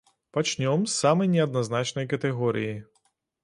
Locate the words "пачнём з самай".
0.37-1.31